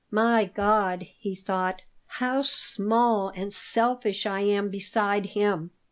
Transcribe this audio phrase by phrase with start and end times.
[0.09, 5.69] "My God!" he thought; "how small and selfish I am beside him!